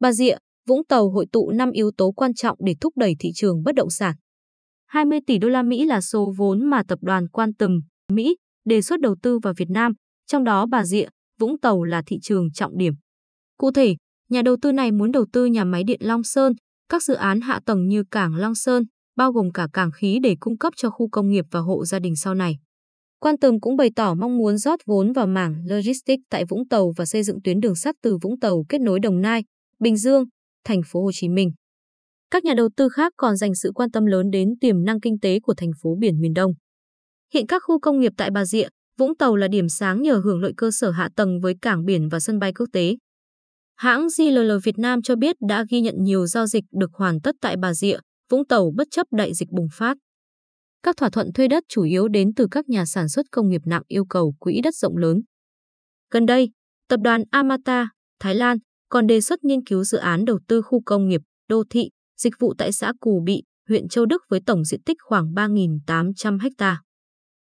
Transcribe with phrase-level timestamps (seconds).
[0.00, 0.36] Bà Rịa,
[0.68, 3.74] Vũng Tàu hội tụ 5 yếu tố quan trọng để thúc đẩy thị trường bất
[3.74, 4.14] động sản.
[4.86, 7.80] 20 tỷ đô la Mỹ là số vốn mà tập đoàn Quan Tâm
[8.12, 9.92] Mỹ, đề xuất đầu tư vào Việt Nam,
[10.26, 11.06] trong đó Bà Rịa,
[11.40, 12.94] Vũng Tàu là thị trường trọng điểm.
[13.58, 13.96] Cụ thể,
[14.30, 16.52] nhà đầu tư này muốn đầu tư nhà máy điện Long Sơn,
[16.88, 18.84] các dự án hạ tầng như cảng Long Sơn,
[19.16, 21.98] bao gồm cả cảng khí để cung cấp cho khu công nghiệp và hộ gia
[21.98, 22.58] đình sau này.
[23.20, 26.92] Quan Tâm cũng bày tỏ mong muốn rót vốn vào mảng logistics tại Vũng Tàu
[26.96, 29.44] và xây dựng tuyến đường sắt từ Vũng Tàu kết nối Đồng Nai,
[29.78, 30.24] Bình Dương,
[30.64, 31.50] thành phố Hồ Chí Minh.
[32.30, 35.18] Các nhà đầu tư khác còn dành sự quan tâm lớn đến tiềm năng kinh
[35.22, 36.52] tế của thành phố biển miền Đông.
[37.34, 38.68] Hiện các khu công nghiệp tại Bà Rịa,
[38.98, 42.08] Vũng Tàu là điểm sáng nhờ hưởng lợi cơ sở hạ tầng với cảng biển
[42.08, 42.96] và sân bay quốc tế.
[43.76, 47.36] Hãng JLL Việt Nam cho biết đã ghi nhận nhiều giao dịch được hoàn tất
[47.40, 47.98] tại Bà Rịa,
[48.30, 49.96] Vũng Tàu bất chấp đại dịch bùng phát.
[50.82, 53.60] Các thỏa thuận thuê đất chủ yếu đến từ các nhà sản xuất công nghiệp
[53.64, 55.20] nặng yêu cầu quỹ đất rộng lớn.
[56.10, 56.50] Gần đây,
[56.88, 57.88] tập đoàn Amata,
[58.20, 61.62] Thái Lan, còn đề xuất nghiên cứu dự án đầu tư khu công nghiệp, đô
[61.70, 61.88] thị,
[62.20, 66.38] dịch vụ tại xã Cù Bị, huyện Châu Đức với tổng diện tích khoảng 3.800
[66.58, 66.82] ha.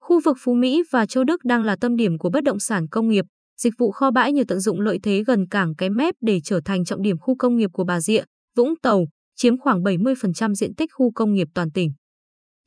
[0.00, 2.88] Khu vực Phú Mỹ và Châu Đức đang là tâm điểm của bất động sản
[2.88, 3.24] công nghiệp,
[3.60, 6.60] dịch vụ kho bãi nhờ tận dụng lợi thế gần cảng Cái Mép để trở
[6.64, 8.22] thành trọng điểm khu công nghiệp của Bà Rịa,
[8.56, 9.04] Vũng Tàu,
[9.36, 11.92] chiếm khoảng 70% diện tích khu công nghiệp toàn tỉnh.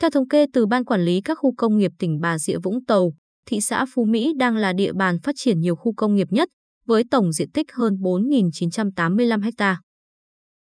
[0.02, 2.86] Theo thống kê từ Ban Quản lý các khu công nghiệp tỉnh Bà Rịa Vũng
[2.86, 3.14] Tàu,
[3.46, 6.50] thị xã Phú Mỹ đang là địa bàn phát triển nhiều khu công nghiệp nhất,
[6.86, 9.82] với tổng diện tích hơn 4.985 ha.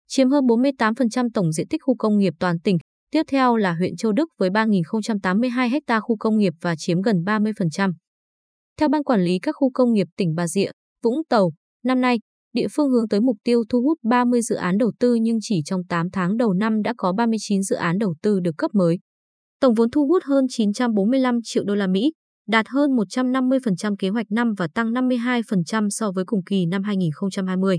[0.08, 2.78] Chiếm hơn 48% tổng diện tích khu công nghiệp toàn tỉnh,
[3.10, 7.16] tiếp theo là huyện Châu Đức với 3.082 ha khu công nghiệp và chiếm gần
[7.26, 7.92] 30%.
[8.78, 10.70] Theo Ban Quản lý các khu công nghiệp tỉnh Bà Rịa,
[11.02, 11.50] Vũng Tàu,
[11.84, 12.18] năm nay,
[12.52, 15.62] địa phương hướng tới mục tiêu thu hút 30 dự án đầu tư nhưng chỉ
[15.64, 18.98] trong 8 tháng đầu năm đã có 39 dự án đầu tư được cấp mới.
[19.60, 22.12] Tổng vốn thu hút hơn 945 triệu đô la Mỹ,
[22.48, 27.78] đạt hơn 150% kế hoạch năm và tăng 52% so với cùng kỳ năm 2020.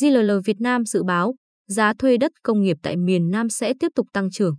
[0.00, 1.34] GLL Việt Nam dự báo
[1.68, 4.54] giá thuê đất công nghiệp tại miền Nam sẽ tiếp tục tăng trưởng.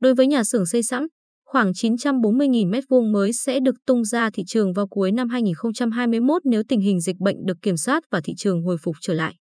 [0.00, 1.06] Đối với nhà xưởng xây sẵn,
[1.44, 6.62] khoảng 940.000 m2 mới sẽ được tung ra thị trường vào cuối năm 2021 nếu
[6.68, 9.34] tình hình dịch bệnh được kiểm soát và thị trường hồi phục trở lại.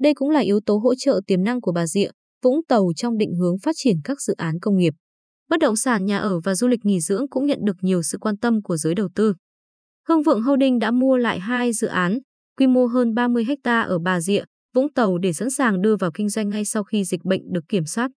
[0.00, 2.10] Đây cũng là yếu tố hỗ trợ tiềm năng của Bà Rịa,
[2.42, 4.94] Vũng Tàu trong định hướng phát triển các dự án công nghiệp.
[5.50, 8.18] Bất động sản nhà ở và du lịch nghỉ dưỡng cũng nhận được nhiều sự
[8.18, 9.34] quan tâm của giới đầu tư.
[10.08, 12.18] Hưng Vượng Holding đã mua lại hai dự án,
[12.58, 14.42] quy mô hơn 30 ha ở Bà Rịa,
[14.74, 17.64] Vũng Tàu để sẵn sàng đưa vào kinh doanh ngay sau khi dịch bệnh được
[17.68, 18.10] kiểm soát.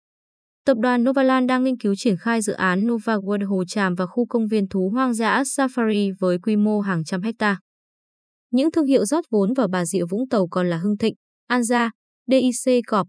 [0.65, 4.05] Tập đoàn Novaland đang nghiên cứu triển khai dự án Nova World Hồ Tràm và
[4.05, 7.59] khu công viên thú hoang dã Safari với quy mô hàng trăm hecta.
[8.51, 11.15] Những thương hiệu rót vốn vào Bà Rịa Vũng Tàu còn là Hưng Thịnh,
[11.47, 11.91] An Gia,
[12.27, 13.07] DIC Corp,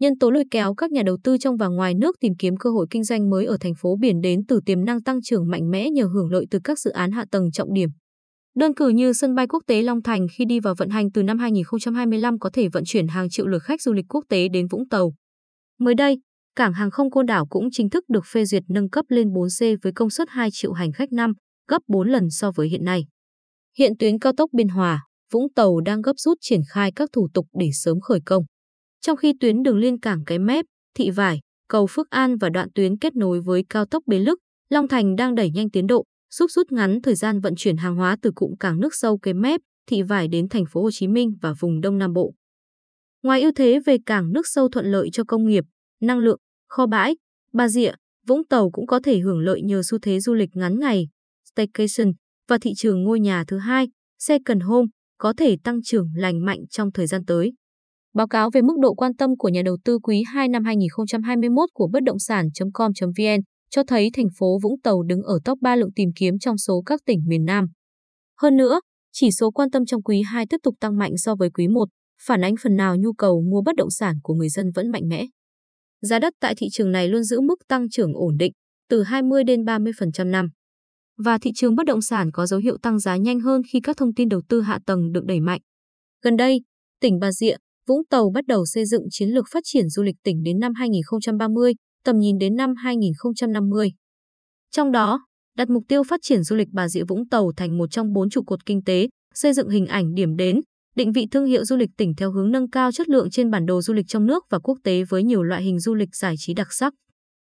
[0.00, 2.70] Nhân tố lôi kéo các nhà đầu tư trong và ngoài nước tìm kiếm cơ
[2.70, 5.70] hội kinh doanh mới ở thành phố biển đến từ tiềm năng tăng trưởng mạnh
[5.70, 7.90] mẽ nhờ hưởng lợi từ các dự án hạ tầng trọng điểm.
[8.56, 11.22] Đơn cử như sân bay quốc tế Long Thành khi đi vào vận hành từ
[11.22, 14.66] năm 2025 có thể vận chuyển hàng triệu lượt khách du lịch quốc tế đến
[14.66, 15.14] Vũng Tàu.
[15.78, 16.20] Mới đây,
[16.56, 19.76] cảng hàng không Côn Đảo cũng chính thức được phê duyệt nâng cấp lên 4C
[19.82, 21.32] với công suất 2 triệu hành khách năm,
[21.68, 23.04] gấp 4 lần so với hiện nay.
[23.78, 27.28] Hiện tuyến cao tốc Biên Hòa, Vũng Tàu đang gấp rút triển khai các thủ
[27.34, 28.44] tục để sớm khởi công.
[29.06, 32.68] Trong khi tuyến đường liên cảng Cái Mép, Thị Vải, cầu Phước An và đoạn
[32.74, 34.38] tuyến kết nối với cao tốc Bến Lức,
[34.70, 36.04] Long Thành đang đẩy nhanh tiến độ,
[36.34, 39.34] giúp rút ngắn thời gian vận chuyển hàng hóa từ cụm cảng nước sâu Cái
[39.34, 42.34] Mép, Thị Vải đến thành phố Hồ Chí Minh và vùng Đông Nam Bộ.
[43.22, 45.64] Ngoài ưu thế về cảng nước sâu thuận lợi cho công nghiệp,
[46.00, 46.38] năng lượng,
[46.68, 47.16] kho bãi,
[47.52, 47.92] Bà Rịa,
[48.26, 51.08] Vũng Tàu cũng có thể hưởng lợi nhờ xu thế du lịch ngắn ngày,
[51.44, 52.12] staycation
[52.48, 53.88] và thị trường ngôi nhà thứ hai,
[54.18, 54.86] second home
[55.18, 57.52] có thể tăng trưởng lành mạnh trong thời gian tới.
[58.14, 61.68] Báo cáo về mức độ quan tâm của nhà đầu tư quý 2 năm 2021
[61.74, 65.92] của bất động sản.com.vn cho thấy thành phố Vũng Tàu đứng ở top 3 lượng
[65.96, 67.66] tìm kiếm trong số các tỉnh miền Nam.
[68.40, 68.80] Hơn nữa,
[69.12, 71.88] chỉ số quan tâm trong quý 2 tiếp tục tăng mạnh so với quý 1,
[72.26, 75.08] phản ánh phần nào nhu cầu mua bất động sản của người dân vẫn mạnh
[75.08, 75.26] mẽ.
[76.02, 78.52] Giá đất tại thị trường này luôn giữ mức tăng trưởng ổn định,
[78.88, 80.48] từ 20 đến 30% năm.
[81.24, 83.96] Và thị trường bất động sản có dấu hiệu tăng giá nhanh hơn khi các
[83.96, 85.60] thông tin đầu tư hạ tầng được đẩy mạnh.
[86.22, 86.60] Gần đây,
[87.00, 87.56] tỉnh Bà Rịa,
[87.88, 90.72] Vũng Tàu bắt đầu xây dựng chiến lược phát triển du lịch tỉnh đến năm
[90.74, 91.72] 2030,
[92.04, 93.88] tầm nhìn đến năm 2050.
[94.70, 95.26] Trong đó,
[95.56, 98.30] đặt mục tiêu phát triển du lịch Bà Rịa Vũng Tàu thành một trong bốn
[98.30, 100.60] trụ cột kinh tế, xây dựng hình ảnh điểm đến,
[100.96, 103.66] định vị thương hiệu du lịch tỉnh theo hướng nâng cao chất lượng trên bản
[103.66, 106.34] đồ du lịch trong nước và quốc tế với nhiều loại hình du lịch giải
[106.38, 106.94] trí đặc sắc.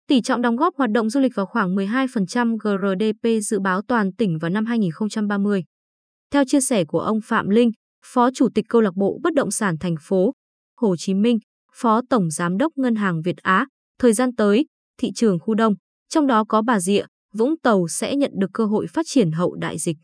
[0.09, 4.13] Tỷ trọng đóng góp hoạt động du lịch vào khoảng 12% GRDP dự báo toàn
[4.13, 5.65] tỉnh vào năm 2030.
[6.33, 7.71] Theo chia sẻ của ông Phạm Linh,
[8.05, 10.33] Phó Chủ tịch Câu lạc bộ Bất động sản thành phố
[10.77, 11.39] Hồ Chí Minh,
[11.75, 13.67] Phó Tổng Giám đốc Ngân hàng Việt Á,
[13.99, 14.67] thời gian tới,
[14.99, 15.75] thị trường khu đông,
[16.09, 17.05] trong đó có Bà Rịa,
[17.35, 19.97] Vũng Tàu sẽ nhận được cơ hội phát triển hậu đại dịch.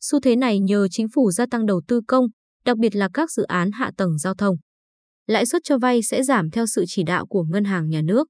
[0.00, 2.26] Xu thế này nhờ chính phủ gia tăng đầu tư công,
[2.64, 4.56] đặc biệt là các dự án hạ tầng giao thông.
[5.26, 8.28] lãi suất cho vay sẽ giảm theo sự chỉ đạo của ngân hàng nhà nước.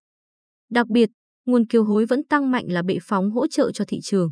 [0.71, 1.11] Đặc biệt,
[1.47, 4.31] nguồn kiều hối vẫn tăng mạnh là bệ phóng hỗ trợ cho thị trường.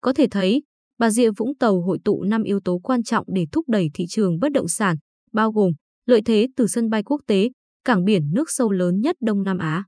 [0.00, 0.62] Có thể thấy,
[0.98, 4.04] Bà Rịa Vũng Tàu hội tụ 5 yếu tố quan trọng để thúc đẩy thị
[4.08, 4.96] trường bất động sản,
[5.32, 5.72] bao gồm
[6.06, 7.50] lợi thế từ sân bay quốc tế,
[7.84, 9.84] cảng biển nước sâu lớn nhất Đông Nam Á.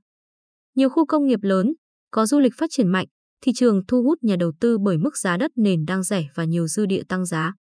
[0.75, 1.73] Nhiều khu công nghiệp lớn,
[2.11, 3.07] có du lịch phát triển mạnh,
[3.41, 6.43] thị trường thu hút nhà đầu tư bởi mức giá đất nền đang rẻ và
[6.45, 7.53] nhiều dư địa tăng giá.